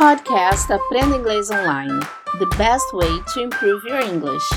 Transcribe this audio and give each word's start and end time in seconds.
podcast 0.00 0.72
Aprenda 0.72 1.14
Inglês 1.14 1.50
Online 1.50 2.00
The 2.38 2.46
best 2.56 2.90
way 2.94 3.22
to 3.34 3.40
improve 3.40 3.86
your 3.86 4.00
English. 4.00 4.48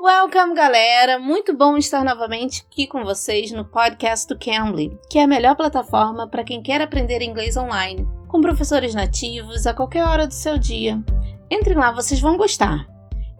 Welcome, 0.00 0.54
galera! 0.54 1.18
Muito 1.18 1.52
bom 1.52 1.76
estar 1.76 2.04
novamente 2.04 2.64
aqui 2.64 2.86
com 2.86 3.02
vocês 3.02 3.50
no 3.50 3.64
podcast 3.64 4.28
do 4.28 4.38
Cambly, 4.38 4.96
que 5.10 5.18
é 5.18 5.24
a 5.24 5.26
melhor 5.26 5.56
plataforma 5.56 6.28
para 6.28 6.44
quem 6.44 6.62
quer 6.62 6.80
aprender 6.80 7.20
inglês 7.20 7.56
online, 7.56 8.06
com 8.28 8.40
professores 8.40 8.94
nativos 8.94 9.66
a 9.66 9.74
qualquer 9.74 10.04
hora 10.06 10.28
do 10.28 10.34
seu 10.34 10.56
dia. 10.56 11.02
Entrem 11.50 11.76
lá, 11.76 11.90
vocês 11.90 12.20
vão 12.20 12.36
gostar. 12.36 12.86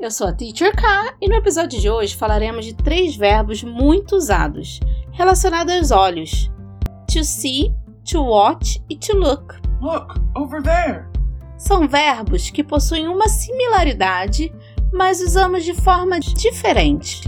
Eu 0.01 0.11
sou 0.11 0.27
a 0.27 0.33
Teacher 0.33 0.75
K 0.75 1.15
e 1.23 1.29
no 1.29 1.37
episódio 1.37 1.81
de 1.81 1.89
hoje 1.89 2.17
falaremos 2.17 2.65
de 2.65 2.75
três 2.75 3.15
verbos 3.15 3.63
muito 3.63 4.17
usados 4.17 4.81
relacionados 5.13 5.73
aos 5.73 5.91
olhos: 5.93 6.51
to 7.09 7.23
see, 7.23 7.73
to 8.05 8.21
watch 8.21 8.83
e 8.91 8.97
to 8.97 9.17
look. 9.17 9.66
Look, 9.81 10.15
over 10.35 10.63
there! 10.63 11.05
São 11.59 11.89
verbos 11.89 12.51
que 12.51 12.63
possuem 12.63 13.09
uma 13.09 13.29
similaridade, 13.29 14.53
mas 14.93 15.21
usamos 15.21 15.65
de 15.65 15.75
forma 15.75 16.21
diferente. 16.21 17.23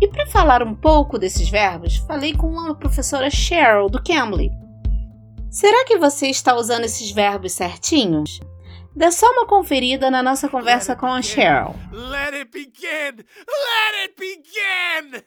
E 0.00 0.08
para 0.08 0.26
falar 0.26 0.62
um 0.62 0.74
pouco 0.74 1.18
desses 1.18 1.48
verbos, 1.48 1.96
falei 1.96 2.34
com 2.34 2.48
uma 2.48 2.74
professora 2.74 3.30
Cheryl 3.30 3.88
do 3.88 4.02
Cambly. 4.02 4.50
Será 5.50 5.84
que 5.86 5.96
você 5.96 6.28
está 6.28 6.54
usando 6.54 6.84
esses 6.84 7.10
verbos 7.10 7.52
certinhos? 7.52 8.40
Dê 8.94 9.10
só 9.10 9.26
uma 9.30 9.46
conferida 9.46 10.10
na 10.10 10.22
nossa 10.22 10.48
conversa 10.48 10.94
com 10.96 11.06
a 11.06 11.22
Cheryl. 11.22 11.74
Let 11.92 12.34
it 12.34 12.50
begin! 12.50 13.16
Let 13.16 13.94
it 14.02 14.14
begin! 14.18 15.22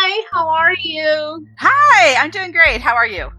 Hi, 0.00 0.24
how 0.30 0.48
are 0.48 0.74
you? 0.74 1.44
Hi, 1.58 2.14
I'm 2.22 2.30
doing 2.30 2.52
great. 2.52 2.80
How 2.80 2.94
are 2.94 3.06
you? 3.06 3.32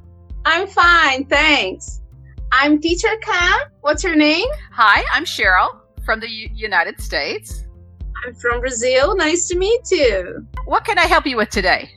I'm 0.43 0.67
fine, 0.67 1.23
thanks. 1.23 2.01
I'm 2.51 2.81
Teacher 2.81 3.07
Khan. 3.23 3.61
What's 3.79 4.03
your 4.03 4.17
name? 4.17 4.45
Hi, 4.73 5.01
I'm 5.13 5.23
Cheryl 5.23 5.69
from 6.03 6.19
the 6.19 6.29
U- 6.29 6.49
United 6.53 6.99
States. 6.99 7.63
I'm 8.25 8.35
from 8.35 8.59
Brazil. 8.59 9.15
Nice 9.15 9.47
to 9.47 9.57
meet 9.57 9.89
you. 9.89 10.45
What 10.65 10.83
can 10.83 10.99
I 10.99 11.05
help 11.05 11.25
you 11.25 11.37
with 11.37 11.49
today? 11.49 11.91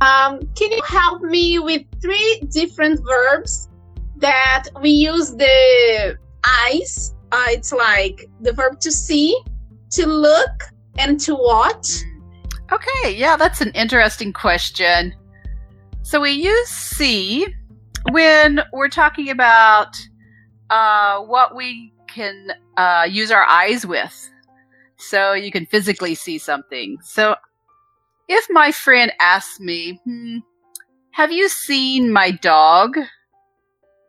Um, 0.00 0.40
can 0.56 0.72
you 0.72 0.82
help 0.82 1.22
me 1.22 1.60
with 1.60 1.82
three 2.02 2.42
different 2.50 2.98
verbs 3.06 3.68
that 4.16 4.64
we 4.82 4.90
use 4.90 5.30
the 5.36 6.18
eyes? 6.44 7.14
Uh, 7.30 7.44
it's 7.50 7.72
like 7.72 8.28
the 8.40 8.52
verb 8.52 8.80
to 8.80 8.90
see, 8.90 9.40
to 9.90 10.04
look, 10.04 10.64
and 10.98 11.20
to 11.20 11.36
watch. 11.36 12.02
Okay, 12.72 13.14
yeah, 13.14 13.36
that's 13.36 13.60
an 13.60 13.70
interesting 13.72 14.32
question. 14.32 15.14
So 16.02 16.20
we 16.20 16.30
use 16.30 16.68
see 16.68 17.46
when 18.10 18.60
we're 18.72 18.88
talking 18.88 19.30
about 19.30 19.96
uh, 20.70 21.20
what 21.20 21.54
we 21.54 21.92
can 22.08 22.52
uh, 22.76 23.06
use 23.10 23.30
our 23.30 23.44
eyes 23.44 23.86
with. 23.86 24.30
So 24.96 25.32
you 25.32 25.50
can 25.50 25.66
physically 25.66 26.14
see 26.14 26.38
something. 26.38 26.98
So 27.02 27.36
if 28.28 28.46
my 28.50 28.72
friend 28.72 29.12
asks 29.20 29.60
me, 29.60 30.00
hmm, 30.04 30.38
have 31.10 31.32
you 31.32 31.48
seen 31.48 32.12
my 32.12 32.30
dog? 32.30 32.96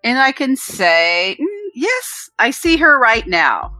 And 0.04 0.20
I 0.20 0.32
can 0.32 0.56
say, 0.56 1.36
"Mm, 1.40 1.70
yes, 1.74 2.30
I 2.38 2.52
see 2.52 2.78
her 2.78 3.00
right 3.00 3.28
now. 3.28 3.72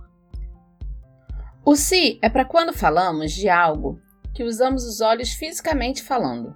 O 1.66 1.76
se 1.76 2.20
é 2.22 2.30
para 2.30 2.46
quando 2.46 2.74
falamos 2.74 3.34
de 3.36 3.48
algo 3.48 4.00
que 4.36 4.44
usamos 4.44 4.84
os 4.84 5.00
olhos 5.00 5.32
fisicamente 5.32 6.04
falando. 6.04 6.56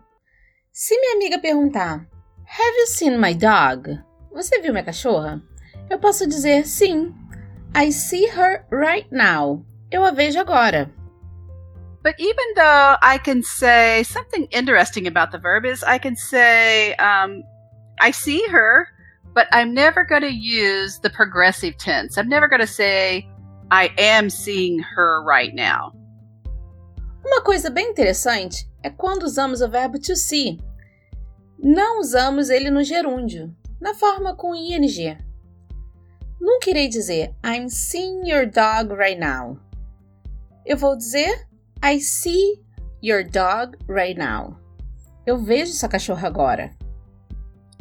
Se 0.72 1.00
minha 1.00 1.16
amiga 1.16 1.40
perguntar: 1.40 2.06
Have 2.46 2.78
you 2.78 2.88
seen 2.88 3.18
my 3.18 3.34
dog? 3.34 3.98
Você 4.32 4.60
viu 4.60 4.74
minha 4.74 4.84
cachorra? 4.84 5.42
Eu 5.90 5.98
posso 5.98 6.28
dizer 6.28 6.68
sim. 6.68 7.16
I 7.76 7.92
see 7.92 8.26
her 8.26 8.66
right 8.72 9.08
now. 9.12 9.66
Eu 9.90 10.04
a 10.04 10.12
vejo 10.12 10.40
agora. 10.40 10.92
But 12.04 12.16
even 12.20 12.54
though 12.56 12.98
I 13.02 13.18
can 13.18 13.42
say 13.44 14.04
something 14.04 14.48
interesting 14.52 15.08
about 15.08 15.32
the 15.32 15.38
verb 15.38 15.66
is 15.66 15.84
I 15.84 16.00
can 16.00 16.16
say, 16.16 16.96
um, 16.96 17.44
I 18.00 18.12
see 18.12 18.42
her, 18.50 18.88
but 19.34 19.48
I'm 19.52 19.74
never 19.74 20.04
going 20.06 20.22
to 20.22 20.34
use 20.34 21.00
the 21.00 21.10
progressive 21.10 21.78
tense. 21.78 22.18
I'm 22.18 22.30
never 22.30 22.48
going 22.48 22.62
to 22.62 22.68
say, 22.68 23.28
I 23.70 23.90
am 23.98 24.30
seeing 24.30 24.80
her 24.80 25.24
right 25.24 25.54
now. 25.54 25.92
Uma 27.24 27.42
coisa 27.44 27.70
bem 27.70 27.90
interessante 27.90 28.70
é 28.82 28.90
quando 28.90 29.24
usamos 29.24 29.62
o 29.62 29.70
verbo 29.70 30.00
to 30.00 30.16
see. 30.16 30.60
Não 31.58 32.00
usamos 32.00 32.50
ele 32.50 32.70
no 32.70 32.84
gerúndio, 32.84 33.54
na 33.80 33.94
forma 33.94 34.36
com 34.36 34.56
ing. 34.56 35.18
Nunca 36.40 36.70
irei 36.70 36.88
dizer 36.88 37.36
I'm 37.46 37.70
seeing 37.70 38.30
your 38.30 38.46
dog 38.46 38.94
right 38.94 39.20
now. 39.20 39.60
Eu 40.66 40.78
vou 40.78 40.96
dizer 40.96 41.48
I 41.84 42.00
see 42.00 42.62
your 43.02 43.24
dog 43.24 43.78
right 43.88 44.18
now. 44.18 44.58
Eu 45.26 45.38
vejo 45.38 45.74
sua 45.74 45.90
cachorra 45.90 46.28
agora. 46.28 46.72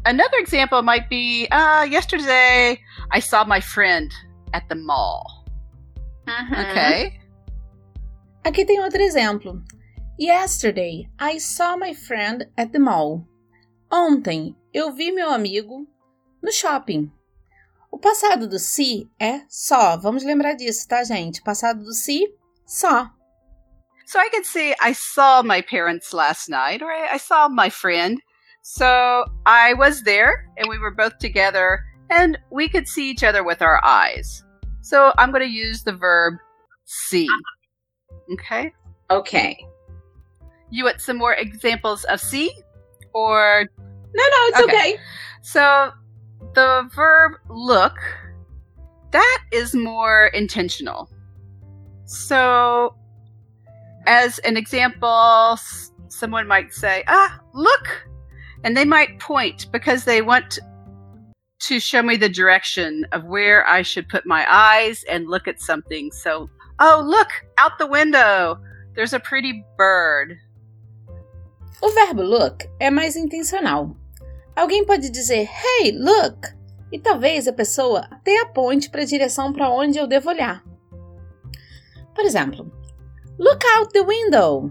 Another 0.04 0.38
example 0.38 0.82
might 0.82 1.08
be, 1.08 1.48
uh, 1.52 1.84
yesterday 1.84 2.78
I 3.10 3.20
saw 3.20 3.44
my 3.44 3.60
friend 3.60 4.10
at 4.52 4.66
the 4.68 4.74
mall. 4.74 5.44
Uh-huh. 6.26 6.70
Okay. 6.70 7.20
Aqui 8.44 8.64
tem 8.64 8.80
outro 8.80 9.02
exemplo. 9.02 9.62
Yesterday, 10.18 11.08
I 11.18 11.38
saw 11.38 11.76
my 11.76 11.94
friend 11.94 12.46
at 12.56 12.72
the 12.72 12.78
mall. 12.78 13.26
Ontem, 13.90 14.56
eu 14.72 14.92
vi 14.92 15.12
meu 15.12 15.30
amigo 15.30 15.86
no 16.42 16.52
shopping. 16.52 17.12
O 17.90 17.98
passado 17.98 18.46
do 18.46 18.58
se 18.58 19.08
é 19.20 19.42
só. 19.48 19.96
Vamos 19.96 20.24
lembrar 20.24 20.54
disso, 20.54 20.86
tá, 20.88 21.02
gente? 21.04 21.42
Passado 21.42 21.82
do 21.82 21.92
se, 21.92 22.34
só. 22.66 23.10
So 24.06 24.18
I 24.18 24.30
could 24.30 24.46
say, 24.46 24.74
I 24.80 24.92
saw 24.94 25.42
my 25.42 25.62
parents 25.62 26.12
last 26.12 26.48
night, 26.48 26.82
or 26.82 26.90
I 26.90 27.18
saw 27.18 27.48
my 27.48 27.70
friend. 27.70 28.18
So 28.62 29.24
I 29.46 29.74
was 29.74 30.02
there, 30.02 30.48
and 30.56 30.68
we 30.68 30.78
were 30.78 30.94
both 30.94 31.18
together, 31.18 31.80
and 32.10 32.38
we 32.50 32.68
could 32.68 32.88
see 32.88 33.10
each 33.10 33.22
other 33.22 33.44
with 33.44 33.62
our 33.62 33.84
eyes. 33.84 34.42
So 34.80 35.12
I'm 35.18 35.30
going 35.30 35.44
to 35.44 35.50
use 35.50 35.82
the 35.82 35.92
verb 35.92 36.34
see. 36.84 37.28
Okay. 38.32 38.72
Okay. 39.10 39.64
You 40.70 40.84
want 40.84 41.00
some 41.00 41.16
more 41.16 41.34
examples 41.34 42.04
of 42.04 42.20
see? 42.20 42.50
Or 43.14 43.66
No, 44.14 44.22
no, 44.22 44.36
it's 44.48 44.60
Okay. 44.60 44.72
okay. 44.76 44.96
so 45.42 45.90
the 46.54 46.88
verb 46.94 47.32
look, 47.48 47.96
that 49.12 49.38
is 49.52 49.74
more 49.74 50.26
intentional. 50.28 51.10
So, 52.04 52.94
as 54.06 54.38
an 54.40 54.56
example, 54.56 55.58
someone 56.08 56.46
might 56.46 56.72
say, 56.72 57.04
Ah, 57.06 57.40
look! 57.54 58.08
And 58.64 58.76
they 58.76 58.84
might 58.84 59.18
point 59.20 59.66
because 59.72 60.04
they 60.04 60.22
want 60.22 60.58
to 61.60 61.80
show 61.80 62.02
me 62.02 62.16
the 62.16 62.28
direction 62.28 63.04
of 63.12 63.24
where 63.24 63.66
I 63.66 63.82
should 63.82 64.08
put 64.08 64.26
my 64.26 64.46
eyes 64.48 65.04
and 65.08 65.28
look 65.28 65.46
at 65.48 65.60
something. 65.60 66.10
So, 66.12 66.48
oh, 66.80 67.02
look 67.04 67.30
out 67.58 67.78
the 67.78 67.86
window. 67.86 68.58
There's 68.94 69.12
a 69.12 69.20
pretty 69.20 69.64
bird. 69.76 70.38
O 71.80 71.90
verbo 71.90 72.22
look 72.22 72.68
é 72.80 72.90
mais 72.90 73.16
intencional. 73.16 73.96
Alguém 74.56 74.84
pode 74.84 75.10
dizer 75.10 75.48
Hey, 75.48 75.92
look! 75.92 76.48
E 76.90 76.98
talvez 76.98 77.46
a 77.46 77.52
pessoa 77.52 78.08
até 78.10 78.40
aponte 78.40 78.90
para 78.90 79.02
a 79.02 79.06
direção 79.06 79.52
para 79.52 79.70
onde 79.70 79.98
eu 79.98 80.06
devo 80.06 80.30
olhar. 80.30 80.64
Por 82.14 82.24
exemplo, 82.24 82.72
Look 83.38 83.64
out 83.76 83.92
the 83.92 84.02
window! 84.02 84.68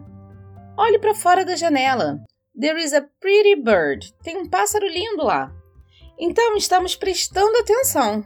Olhe 0.78 1.00
para 1.00 1.16
fora 1.16 1.46
da 1.46 1.56
janela. 1.56 2.20
There 2.54 2.78
is 2.78 2.92
a 2.92 3.08
pretty 3.22 3.56
bird. 3.56 4.14
Tem 4.22 4.36
um 4.36 4.50
pássaro 4.50 4.86
lindo 4.86 5.24
lá. 5.24 5.54
Então 6.20 6.58
estamos 6.58 6.96
prestando 6.96 7.58
atenção. 7.60 8.26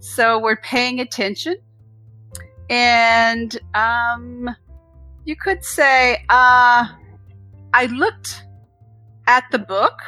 So 0.00 0.40
we're 0.40 0.60
paying 0.60 1.00
attention. 1.00 1.58
And 2.70 3.58
um, 3.74 4.48
you 5.24 5.36
could 5.36 5.64
say, 5.64 6.16
uh, 6.28 6.86
I 7.74 7.86
looked 7.86 8.44
at 9.26 9.44
the 9.50 9.58
book. 9.58 9.98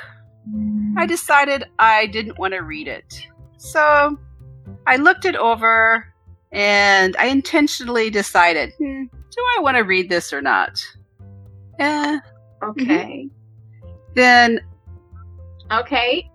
I 0.96 1.06
decided 1.06 1.64
I 1.78 2.06
didn't 2.06 2.38
want 2.38 2.54
to 2.54 2.60
read 2.60 2.88
it. 2.88 3.14
So 3.58 4.18
I 4.86 4.96
looked 4.96 5.24
it 5.24 5.36
over 5.36 6.06
and 6.52 7.16
I 7.18 7.26
intentionally 7.26 8.10
decided, 8.10 8.72
hmm, 8.78 9.04
do 9.04 9.44
I 9.56 9.60
want 9.60 9.76
to 9.76 9.82
read 9.82 10.08
this 10.08 10.32
or 10.32 10.42
not? 10.42 10.82
Eh, 11.78 12.18
Okay. 12.62 13.28
then 14.14 14.60
Okay. 15.70 16.28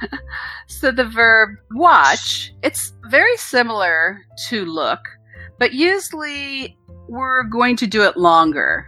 So 0.66 0.90
the 0.90 1.04
verb 1.04 1.50
watch, 1.72 2.52
it's 2.62 2.92
very 3.08 3.36
similar 3.36 4.20
to 4.48 4.64
look, 4.64 4.98
but 5.58 5.72
usually 5.72 6.76
we're 7.08 7.44
going 7.44 7.76
to 7.76 7.86
do 7.86 8.02
it 8.02 8.16
longer. 8.16 8.86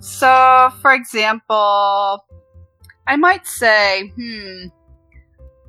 So, 0.00 0.70
for 0.80 0.92
example, 0.92 2.24
I 3.06 3.16
might 3.16 3.46
say, 3.46 4.08
hmm, 4.16 4.66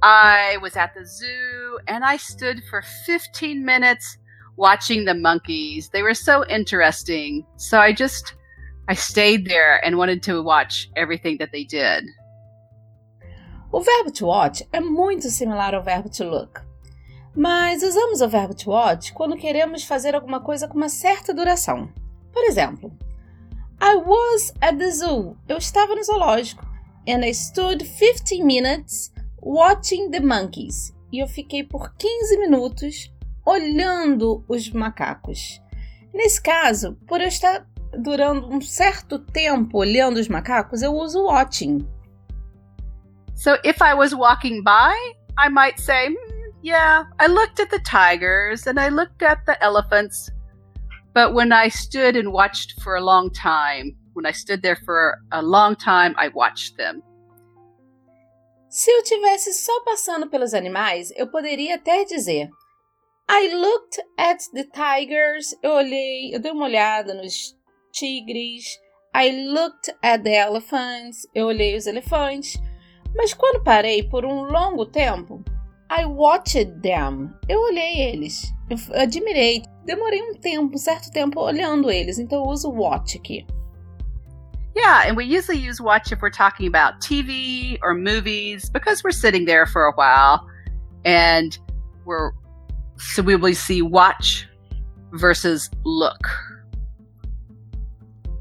I 0.02 0.58
was 0.62 0.76
at 0.76 0.94
the 0.94 1.06
zoo 1.06 1.80
and 1.88 2.04
I 2.04 2.18
stood 2.18 2.62
for 2.70 2.84
15 3.06 3.66
minutes 3.66 4.18
watching 4.56 5.06
the 5.06 5.14
monkeys. 5.14 5.90
They 5.90 6.04
were 6.04 6.14
so 6.14 6.46
interesting. 6.48 7.46
So 7.58 7.80
I 7.80 7.94
just 7.94 8.36
I 8.88 8.94
stayed 8.94 9.46
there 9.46 9.84
and 9.86 9.98
wanted 9.98 10.24
to 10.24 10.42
watch 10.42 10.90
everything 10.96 11.38
that 11.40 11.52
they 11.52 11.64
did. 11.64 12.06
O 13.72 13.82
verbo 13.82 14.10
to 14.12 14.26
watch 14.26 14.64
é 14.74 14.80
muito 14.80 15.30
similar 15.30 15.76
ao 15.76 15.84
verbo 15.84 16.10
to 16.10 16.30
look. 16.30 16.69
Mas 17.40 17.84
usamos 17.84 18.20
o 18.20 18.28
verbo 18.28 18.54
to 18.54 18.72
watch 18.72 19.14
quando 19.14 19.38
queremos 19.38 19.86
fazer 19.86 20.14
alguma 20.14 20.42
coisa 20.42 20.68
com 20.68 20.76
uma 20.76 20.90
certa 20.90 21.34
duração. 21.34 21.90
Por 22.34 22.44
exemplo, 22.44 22.92
I 23.82 23.96
was 23.96 24.54
at 24.60 24.78
the 24.78 24.92
zoo. 24.92 25.38
Eu 25.48 25.58
estava 25.58 25.96
no 25.96 26.04
zoológico. 26.04 26.68
And 27.08 27.26
I 27.26 27.34
stood 27.34 27.86
15 27.86 28.44
minutes 28.44 29.14
watching 29.42 30.12
the 30.12 30.20
monkeys. 30.20 30.94
E 31.14 31.20
eu 31.20 31.30
fiquei 31.30 31.64
por 31.64 31.96
15 31.96 32.40
minutos 32.40 33.10
olhando 33.46 34.44
os 34.50 34.70
macacos. 34.72 35.62
Nesse 36.14 36.42
caso, 36.42 36.98
por 37.08 37.22
eu 37.22 37.30
estar 37.30 37.66
durando 37.98 38.54
um 38.54 38.60
certo 38.60 39.18
tempo 39.18 39.78
olhando 39.78 40.18
os 40.18 40.28
macacos, 40.28 40.82
eu 40.82 40.94
uso 40.94 41.24
watching. 41.24 41.88
So 43.34 43.52
if 43.64 43.78
I 43.80 43.94
was 43.94 44.12
walking 44.12 44.62
by, 44.62 44.94
I 45.42 45.50
might 45.50 45.82
say, 45.82 46.14
yeah, 46.62 47.04
I 47.20 47.28
looked 47.28 47.60
at 47.60 47.70
the 47.70 47.80
tigers 47.80 48.68
and 48.68 48.80
I 48.80 48.90
looked 48.90 49.22
at 49.22 49.46
the 49.46 49.62
elephants. 49.64 50.30
But 51.14 51.34
when 51.34 51.52
I 51.52 51.70
stood 51.70 52.16
and 52.16 52.32
watched 52.32 52.82
for 52.82 52.96
a 52.96 53.02
long 53.02 53.32
time, 53.32 53.96
when 54.14 54.26
I 54.26 54.32
stood 54.32 54.62
there 54.62 54.76
for 54.86 55.20
a 55.32 55.42
long 55.42 55.76
time, 55.76 56.14
I 56.18 56.30
watched 56.30 56.78
them. 56.78 57.02
Se 58.70 58.92
eu 58.92 59.04
tivesse 59.04 59.54
só 59.54 59.84
passando 59.84 60.30
pelos 60.30 60.54
animais, 60.54 61.12
eu 61.16 61.28
poderia 61.28 61.76
até 61.76 62.06
dizer: 62.06 62.50
I 63.28 63.54
looked 63.54 64.00
at 64.18 64.40
the 64.54 64.64
tigers. 64.66 65.56
Eu 65.64 65.72
olhei, 65.72 66.36
eu 66.36 66.40
dei 66.40 66.52
uma 66.52 66.66
olhada 66.66 67.14
nos 67.14 67.56
tigres. 67.92 68.80
I 69.16 69.48
looked 69.48 69.92
at 70.04 70.22
the 70.24 70.36
elephants. 70.36 71.28
Eu 71.34 71.48
olhei 71.48 71.76
os 71.76 71.88
elefantes. 71.88 72.62
Mas 73.16 73.34
quando 73.34 73.64
parei 73.64 74.04
por 74.04 74.24
um 74.24 74.44
longo 74.44 74.86
tempo, 74.86 75.44
I 75.90 76.06
watched 76.06 76.82
them. 76.82 77.34
Eu 77.48 77.60
olhei 77.60 78.12
eles. 78.12 78.54
Eu 78.70 78.78
admirei. 78.96 79.64
Demorei 79.86 80.22
um 80.22 80.36
tempo, 80.36 80.76
um 80.76 80.78
certo 80.78 81.12
tempo 81.12 81.40
olhando 81.42 81.90
eles. 81.90 82.20
Então 82.20 82.44
eu 82.44 82.50
uso 82.50 82.70
watch 82.70 83.18
aqui. 83.18 83.46
Yeah, 84.76 85.10
and 85.10 85.18
we 85.18 85.26
usually 85.26 85.58
use 85.58 85.82
watch 85.82 86.12
if 86.12 86.22
we're 86.22 86.30
talking 86.30 86.68
about 86.68 87.02
TV 87.02 87.80
or 87.82 87.96
movies 87.96 88.70
because 88.70 89.04
we're 89.04 89.12
sitting 89.12 89.46
there 89.46 89.66
for 89.66 89.86
a 89.86 89.94
while 89.94 90.48
and 91.04 91.58
we're 92.06 92.32
so 92.98 93.24
we 93.24 93.36
will 93.36 93.56
see 93.56 93.82
watch 93.82 94.48
versus 95.12 95.70
look. 95.84 96.22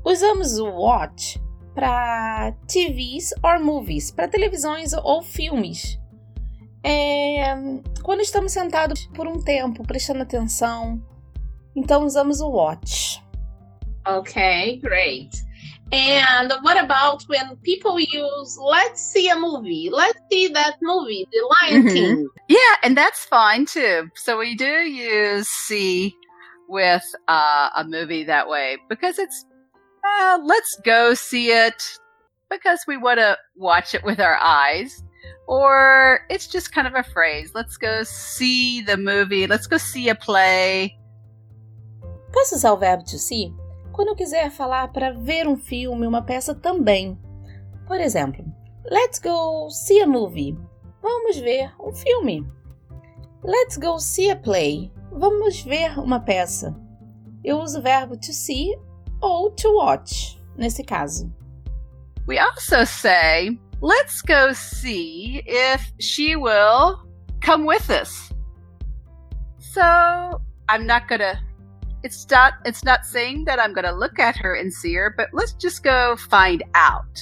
Usamos 0.05 0.61
watch 0.61 1.39
para 1.75 2.55
TVs 2.67 3.33
or 3.43 3.59
movies, 3.59 4.11
para 4.11 4.29
televisões 4.29 4.93
ou 4.93 5.23
filmes. 5.23 5.99
É, 6.83 7.55
quando 8.03 8.21
estamos 8.21 8.53
sentados 8.53 9.07
por 9.15 9.27
um 9.27 9.43
tempo, 9.43 9.85
prestando 9.85 10.23
atenção, 10.23 11.03
então 11.75 12.05
usamos 12.05 12.41
o 12.41 12.49
watch. 12.49 13.23
Okay, 14.07 14.79
great. 14.79 15.31
And 15.91 16.51
what 16.63 16.79
about 16.79 17.25
when 17.29 17.57
people 17.63 17.99
use 17.99 18.59
let's 18.59 19.01
see 19.01 19.31
a 19.31 19.37
movie? 19.37 19.89
Let's 19.91 20.21
see 20.31 20.53
that 20.53 20.77
movie, 20.83 21.27
The 21.33 21.41
Lion 21.41 21.83
Mhm. 21.85 21.93
King. 21.93 22.29
Yeah, 22.49 22.77
and 22.85 22.95
that's 22.97 23.25
fine 23.25 23.65
too. 23.65 24.11
So 24.15 24.39
we 24.39 24.55
do 24.55 24.65
use 24.65 25.49
see 25.49 26.15
with 26.69 27.05
uh, 27.27 27.71
a 27.75 27.85
movie 27.85 28.25
that 28.25 28.49
way 28.49 28.77
because 28.89 29.19
it's 29.19 29.47
uh, 30.05 30.39
let's 30.45 30.79
go 30.85 31.15
see 31.15 31.51
it 31.51 31.83
because 32.51 32.81
we 32.87 32.99
want 32.99 33.19
to 33.19 33.37
watch 33.57 33.95
it 33.95 34.05
with 34.05 34.21
our 34.21 34.37
eyes. 34.37 35.03
Or 35.47 36.21
it's 36.29 36.47
just 36.47 36.73
kind 36.73 36.87
of 36.87 36.95
a 36.95 37.03
phrase. 37.03 37.53
Let's 37.55 37.77
go 37.77 38.03
see 38.05 38.83
the 38.83 38.97
movie. 38.97 39.47
Let's 39.47 39.67
go 39.67 39.79
see 39.79 40.09
a 40.09 40.15
play. 40.15 40.97
Posso 42.33 42.57
usar 42.57 42.73
o 42.73 42.77
verbo 42.77 43.05
to 43.05 43.19
see 43.19 43.55
quando 43.99 44.11
eu 44.11 44.15
quiser 44.15 44.49
falar 44.53 44.93
para 44.93 45.11
ver 45.11 45.49
um 45.49 45.57
filme, 45.57 46.07
uma 46.07 46.23
peça 46.23 46.55
também. 46.55 47.19
Por 47.85 47.99
exemplo, 47.99 48.45
let's 48.89 49.19
go 49.19 49.69
see 49.71 50.01
a 50.01 50.07
movie. 50.07 50.57
Vamos 51.03 51.37
ver 51.39 51.75
um 51.81 51.93
filme. 51.93 52.47
Let's 53.43 53.77
go 53.77 53.99
see 53.99 54.31
a 54.31 54.37
play. 54.37 54.93
Vamos 55.11 55.63
ver 55.63 55.99
uma 55.99 56.21
peça. 56.21 56.81
Eu 57.43 57.59
uso 57.59 57.81
o 57.81 57.83
verbo 57.83 58.17
to 58.17 58.33
see 58.33 58.73
ou 59.21 59.51
to 59.51 59.69
watch 59.69 60.41
nesse 60.57 60.85
caso. 60.85 61.29
We 62.29 62.39
also 62.39 62.85
say, 62.85 63.59
let's 63.81 64.23
go 64.23 64.53
see 64.53 65.43
if 65.47 65.93
she 65.99 66.37
will 66.37 67.07
come 67.41 67.65
with 67.65 67.91
us. 67.91 68.33
So 69.59 70.41
I'm 70.69 70.87
not 70.87 71.09
gonna 71.09 71.41
it's 72.03 72.29
not 72.31 72.55
it's 72.65 72.85
not 72.85 73.05
saying 73.05 73.45
that 73.47 73.61
I'm 73.61 73.73
gonna 73.73 73.95
look 73.95 74.19
at 74.19 74.37
her 74.37 74.55
and 74.55 74.73
see 74.73 74.95
her, 74.95 75.15
but 75.17 75.29
let's 75.33 75.53
just 75.55 75.83
go 75.83 76.17
find 76.17 76.63
out 76.75 77.19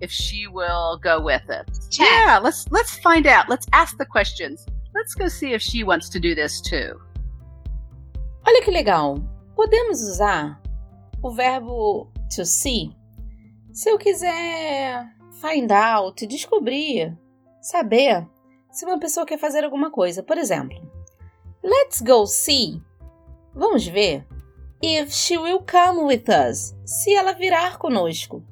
if 0.00 0.10
she 0.10 0.46
will 0.46 0.98
go 0.98 1.20
with 1.20 1.48
us. 1.50 1.88
Check. 1.90 2.06
Yeah, 2.08 2.38
let's 2.42 2.66
let's 2.70 2.98
find 2.98 3.26
out. 3.26 3.48
Let's 3.48 3.66
ask 3.72 3.96
the 3.98 4.06
questions. 4.06 4.66
Let's 4.94 5.14
go 5.14 5.28
see 5.28 5.52
if 5.52 5.62
she 5.62 5.84
wants 5.84 6.08
to 6.10 6.20
do 6.20 6.34
this 6.34 6.60
too. 6.60 7.00
Olha 8.46 8.62
que 8.62 8.72
legal! 8.72 9.22
Podemos 9.56 10.00
usar 10.02 10.60
o 11.22 11.30
verbo 11.30 12.12
to 12.30 12.44
see 12.44 12.94
se 13.72 13.90
eu 13.90 13.98
quiser 13.98 15.15
find 15.40 15.70
out, 15.70 16.26
descobrir, 16.26 17.16
saber 17.60 18.26
se 18.70 18.84
uma 18.84 18.98
pessoa 18.98 19.26
quer 19.26 19.38
fazer 19.38 19.64
alguma 19.64 19.90
coisa. 19.90 20.22
Por 20.22 20.38
exemplo, 20.38 20.76
let's 21.62 22.00
go 22.00 22.26
see. 22.26 22.82
Vamos 23.54 23.86
ver 23.86 24.26
if 24.82 25.12
she 25.12 25.38
will 25.38 25.60
come 25.60 26.02
with 26.04 26.28
us. 26.28 26.74
Se 26.84 27.14
ela 27.14 27.32
virar 27.32 27.78
conosco. 27.78 28.44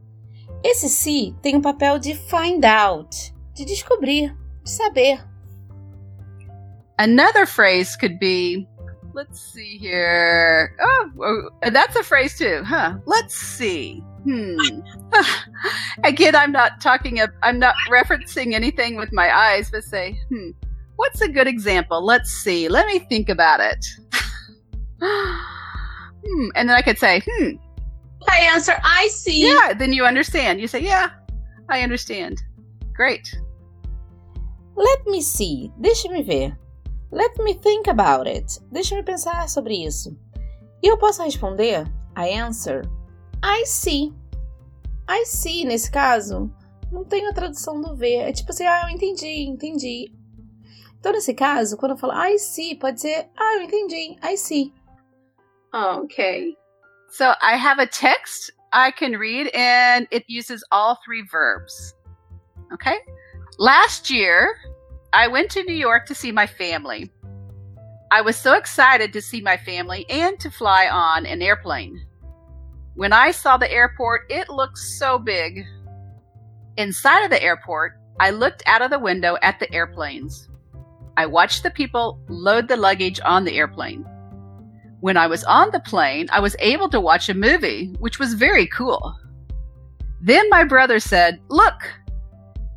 Esse 0.62 0.88
se 0.88 1.34
tem 1.42 1.56
o 1.56 1.62
papel 1.62 1.98
de 1.98 2.14
find 2.14 2.64
out, 2.64 3.14
de 3.54 3.64
descobrir, 3.64 4.34
de 4.62 4.70
saber. 4.70 5.22
Another 6.98 7.44
phrase 7.44 7.96
could 7.98 8.18
be, 8.18 8.66
let's 9.12 9.40
see 9.52 9.76
here. 9.78 10.74
Oh, 10.80 11.10
oh, 11.20 11.70
that's 11.70 11.96
a 11.96 12.02
phrase 12.02 12.38
too, 12.38 12.62
huh? 12.64 12.98
Let's 13.04 13.34
see. 13.34 14.02
Hmm. 14.24 14.58
Again, 16.04 16.34
I'm 16.34 16.52
not 16.52 16.80
talking. 16.80 17.20
Of, 17.20 17.30
I'm 17.42 17.58
not 17.58 17.74
referencing 17.90 18.54
anything 18.54 18.96
with 18.96 19.12
my 19.12 19.34
eyes, 19.34 19.70
but 19.70 19.84
say, 19.84 20.18
hmm. 20.28 20.50
What's 20.96 21.20
a 21.20 21.28
good 21.28 21.46
example? 21.46 22.04
Let's 22.04 22.30
see. 22.30 22.68
Let 22.68 22.86
me 22.86 23.00
think 23.00 23.28
about 23.28 23.60
it. 23.60 23.84
hmm. 25.02 26.48
And 26.54 26.68
then 26.68 26.76
I 26.76 26.82
could 26.82 26.98
say, 26.98 27.22
hmm. 27.26 27.56
I 28.28 28.38
answer, 28.54 28.74
I 28.82 29.08
see. 29.08 29.46
Yeah. 29.48 29.74
Then 29.74 29.92
you 29.92 30.04
understand. 30.04 30.60
You 30.60 30.68
say, 30.68 30.80
yeah, 30.80 31.10
I 31.68 31.82
understand. 31.82 32.42
Great. 32.94 33.36
Let 34.76 35.06
me 35.06 35.20
see. 35.20 35.70
Deixe-me 35.80 36.22
ver. 36.22 36.56
Let 37.10 37.36
me 37.38 37.54
think 37.54 37.86
about 37.86 38.26
it. 38.26 38.58
Deixe-me 38.72 39.02
pensar 39.02 39.48
sobre 39.48 39.84
isso. 39.84 40.16
E 40.82 40.88
eu 40.88 40.96
posso 40.96 41.22
responder, 41.22 41.86
I 42.16 42.28
answer, 42.28 42.82
I 43.46 43.64
see. 43.66 44.10
I 45.06 45.24
see, 45.26 45.66
nesse 45.66 45.90
caso, 45.90 46.50
não 46.90 47.04
tem 47.04 47.28
a 47.28 47.34
tradução 47.34 47.78
do 47.78 47.94
ver. 47.94 48.30
É 48.30 48.32
tipo 48.32 48.50
assim, 48.50 48.64
ah, 48.64 48.84
eu 48.84 48.88
entendi, 48.88 49.44
entendi. 49.44 50.10
Então, 50.98 51.12
nesse 51.12 51.34
caso, 51.34 51.76
quando 51.76 51.92
eu 51.92 51.98
falo 51.98 52.14
I 52.14 52.38
see, 52.38 52.74
pode 52.74 53.02
ser, 53.02 53.28
ah, 53.36 53.56
eu 53.56 53.62
entendi, 53.62 54.16
I 54.22 54.38
see. 54.38 54.72
Okay. 55.74 56.56
So 57.10 57.34
I 57.42 57.56
have 57.56 57.78
a 57.82 57.86
text 57.86 58.50
I 58.72 58.90
can 58.90 59.12
read, 59.18 59.50
and 59.54 60.08
it 60.10 60.24
uses 60.26 60.64
all 60.72 60.98
three 61.04 61.22
verbs. 61.30 61.94
Okay. 62.72 62.96
Last 63.58 64.10
year, 64.10 64.56
I 65.12 65.28
went 65.28 65.50
to 65.50 65.62
New 65.64 65.74
York 65.74 66.06
to 66.06 66.14
see 66.14 66.32
my 66.32 66.46
family. 66.46 67.12
I 68.10 68.22
was 68.22 68.36
so 68.36 68.54
excited 68.54 69.12
to 69.12 69.20
see 69.20 69.42
my 69.42 69.58
family 69.58 70.06
and 70.08 70.40
to 70.40 70.50
fly 70.50 70.88
on 70.88 71.26
an 71.26 71.42
airplane. 71.42 72.06
When 72.94 73.12
I 73.12 73.32
saw 73.32 73.56
the 73.56 73.70
airport, 73.70 74.30
it 74.30 74.48
looked 74.48 74.78
so 74.78 75.18
big. 75.18 75.66
Inside 76.76 77.24
of 77.24 77.30
the 77.30 77.42
airport, 77.42 77.98
I 78.20 78.30
looked 78.30 78.62
out 78.66 78.82
of 78.82 78.90
the 78.90 78.98
window 78.98 79.36
at 79.42 79.58
the 79.58 79.72
airplanes. 79.74 80.48
I 81.16 81.26
watched 81.26 81.64
the 81.64 81.70
people 81.70 82.20
load 82.28 82.68
the 82.68 82.76
luggage 82.76 83.20
on 83.24 83.44
the 83.44 83.56
airplane. 83.56 84.04
When 85.00 85.16
I 85.16 85.26
was 85.26 85.44
on 85.44 85.70
the 85.70 85.80
plane, 85.80 86.28
I 86.30 86.40
was 86.40 86.56
able 86.60 86.88
to 86.90 87.00
watch 87.00 87.28
a 87.28 87.34
movie, 87.34 87.94
which 87.98 88.18
was 88.18 88.34
very 88.34 88.66
cool. 88.68 89.16
Then 90.20 90.48
my 90.48 90.64
brother 90.64 91.00
said, 91.00 91.40
Look, 91.48 91.82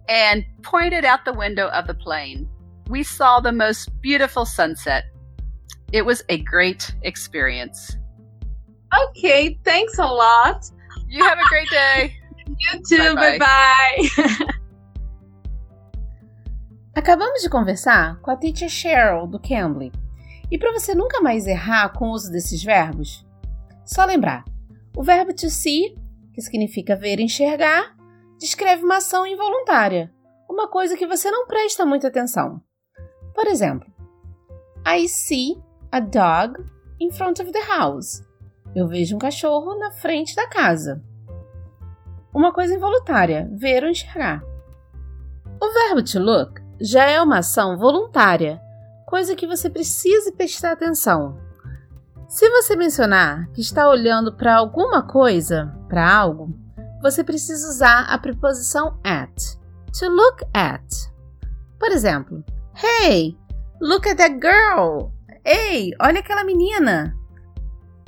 and 0.10 0.44
pointed 0.64 1.06
out 1.06 1.26
the 1.26 1.34
window 1.34 1.68
of 1.68 1.86
the 1.86 1.94
plane. 1.94 2.50
We 2.90 3.04
saw 3.04 3.40
the 3.40 3.52
most 3.52 3.90
beautiful 4.02 4.46
sunset. 4.46 5.06
It 5.94 6.06
was 6.06 6.24
a 6.30 6.40
great 6.40 6.94
experience. 7.04 7.96
Okay, 9.06 9.60
thanks 9.64 9.98
a 10.00 10.06
lot. 10.06 10.66
You 11.08 11.24
have 11.24 11.40
a 11.40 11.50
great 11.50 11.70
day. 11.70 12.14
You 12.48 12.82
too. 12.82 13.16
Bye-bye. 13.16 13.38
Bye 13.38 14.24
bye. 14.26 14.54
Acabamos 16.96 17.44
de 17.44 17.50
conversar 17.50 18.20
com 18.22 18.32
a 18.32 18.36
teacher 18.36 18.70
Cheryl 18.70 19.28
do 19.28 19.40
Cambly. 19.40 19.92
E 20.50 20.58
para 20.58 20.72
você 20.72 20.96
nunca 20.96 21.22
mais 21.22 21.46
errar 21.46 21.90
com 21.90 22.08
o 22.08 22.12
uso 22.12 22.32
desses 22.32 22.64
verbos, 22.64 23.24
só 23.86 24.06
lembrar: 24.06 24.44
o 24.96 25.04
verbo 25.04 25.34
to 25.34 25.50
see, 25.50 25.96
que 26.34 26.42
significa 26.42 26.96
ver 26.96 27.20
e 27.20 27.24
enxergar, 27.24 27.96
descreve 28.40 28.84
uma 28.84 28.98
ação 28.98 29.28
involuntária, 29.28 30.12
uma 30.50 30.68
coisa 30.68 30.98
que 30.98 31.06
você 31.06 31.30
não 31.30 31.46
presta 31.46 31.86
muita 31.86 32.08
atenção. 32.08 32.62
Por 33.36 33.46
exemplo, 33.46 33.88
I 34.88 35.08
see 35.08 35.62
a 35.92 36.00
dog 36.00 36.64
in 37.00 37.12
front 37.12 37.40
of 37.40 37.52
the 37.52 37.62
house. 37.62 38.24
Eu 38.76 38.88
vejo 38.88 39.16
um 39.16 39.20
cachorro 39.20 39.78
na 39.78 39.92
frente 39.92 40.36
da 40.36 40.48
casa. 40.48 41.02
Uma 42.34 42.54
coisa 42.54 42.76
involuntária, 42.76 43.50
ver 43.52 43.84
ou 43.84 43.90
enxergar. 43.90 44.44
O 45.62 45.74
verbo 45.74 46.04
to 46.04 46.20
look 46.20 46.62
já 46.80 47.06
é 47.06 47.22
uma 47.22 47.40
ação 47.40 47.78
voluntária, 47.78 48.62
coisa 49.08 49.36
que 49.36 49.48
você 49.48 49.70
precisa 49.70 50.32
prestar 50.32 50.74
atenção. 50.74 51.40
Se 52.28 52.50
você 52.50 52.76
mencionar 52.76 53.50
que 53.54 53.62
está 53.62 53.90
olhando 53.90 54.36
para 54.36 54.56
alguma 54.56 55.08
coisa, 55.08 55.74
para 55.88 56.14
algo, 56.14 56.54
você 57.02 57.24
precisa 57.24 57.70
usar 57.70 58.02
a 58.10 58.18
preposição 58.18 59.00
at. 59.04 59.34
To 60.00 60.10
look 60.10 60.44
at. 60.54 60.86
Por 61.80 61.90
exemplo, 61.92 62.44
Hey, 62.80 63.36
look 63.82 64.08
at 64.08 64.18
that 64.18 64.40
girl. 64.40 65.12
Ei, 65.44 65.92
olha 66.00 66.20
aquela 66.20 66.44
menina. 66.44 67.16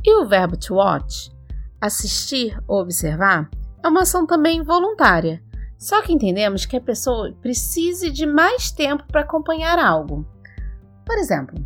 E 0.10 0.16
o 0.16 0.25
verbo 0.25 0.58
to 0.58 0.74
watch, 0.74 1.32
assistir 1.80 2.60
ou 2.68 2.82
observar, 2.82 3.48
é 3.84 3.88
uma 3.88 4.01
ação 4.01 4.25
também 4.25 4.63
voluntária. 4.63 5.39
Só 5.78 6.01
que 6.01 6.12
entendemos 6.12 6.66
que 6.66 6.75
a 6.75 6.82
pessoa 6.82 7.32
precise 7.44 8.10
de 8.10 8.25
mais 8.25 8.72
tempo 8.72 9.04
para 9.06 9.22
acompanhar 9.22 9.78
algo. 9.78 10.25
Por 11.06 11.16
exemplo, 11.20 11.63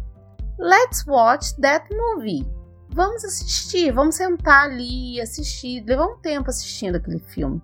Let's 0.59 1.07
watch 1.07 1.55
that 1.61 1.87
movie. 1.95 2.45
Vamos 2.89 3.23
assistir, 3.23 3.93
vamos 3.93 4.15
sentar 4.15 4.65
ali 4.65 5.15
e 5.15 5.21
assistir, 5.21 5.81
levar 5.87 6.07
um 6.07 6.17
tempo 6.17 6.49
assistindo 6.49 6.97
aquele 6.97 7.19
filme. 7.19 7.61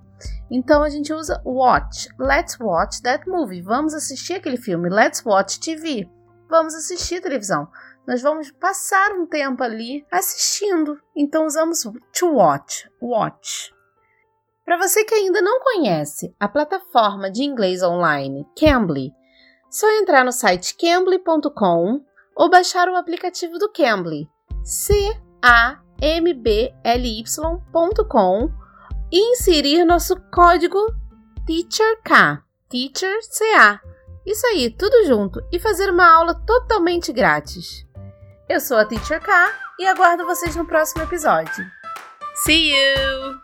Então 0.49 0.81
a 0.81 0.87
gente 0.89 1.11
usa 1.11 1.41
watch. 1.43 2.07
Let's 2.17 2.57
watch 2.57 3.01
that 3.01 3.27
movie. 3.27 3.61
Vamos 3.61 3.93
assistir 3.93 4.35
aquele 4.35 4.55
filme. 4.55 4.89
Let's 4.89 5.25
watch 5.25 5.59
TV. 5.59 6.09
Vamos 6.49 6.73
assistir 6.73 7.21
televisão. 7.21 7.67
Nós 8.07 8.21
vamos 8.23 8.49
passar 8.51 9.11
um 9.11 9.27
tempo 9.27 9.63
ali 9.63 10.05
assistindo. 10.11 10.99
Então 11.15 11.45
usamos 11.45 11.83
to 12.17 12.27
watch. 12.33 12.89
Watch. 12.99 13.71
Para 14.65 14.77
você 14.77 15.03
que 15.03 15.13
ainda 15.13 15.41
não 15.41 15.61
conhece 15.61 16.35
a 16.39 16.47
plataforma 16.47 17.29
de 17.29 17.43
inglês 17.43 17.83
online 17.83 18.47
Cambly, 18.57 19.11
só 19.69 19.87
entrar 19.91 20.25
no 20.25 20.31
site 20.31 20.75
cambly.com 20.75 22.03
ou 22.35 22.49
baixar 22.49 22.89
o 22.89 22.95
aplicativo 22.95 23.59
do 23.59 23.69
Cambly, 23.71 24.27
C-A-M-B-L-Y.com 24.63 25.79
e 29.11 29.31
inserir 29.31 29.85
nosso 29.85 30.15
código 30.31 30.79
TEACHERK, 31.45 32.43
Teacher 32.69 33.19
CA. 33.37 33.81
Isso 34.29 34.45
aí, 34.45 34.69
tudo 34.69 35.07
junto 35.07 35.43
e 35.51 35.57
fazer 35.57 35.89
uma 35.89 36.07
aula 36.07 36.35
totalmente 36.35 37.11
grátis. 37.11 37.83
Eu 38.47 38.61
sou 38.61 38.77
a 38.77 38.85
Teacher 38.85 39.19
K 39.19 39.51
e 39.79 39.87
aguardo 39.87 40.23
vocês 40.23 40.55
no 40.55 40.67
próximo 40.67 41.01
episódio. 41.01 41.65
See 42.45 42.69
you! 42.69 43.41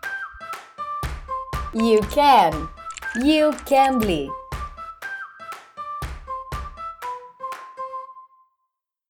You 1.74 2.00
can. 2.14 2.68
You 3.20 3.50
can 3.64 3.98
bleed. 3.98 4.30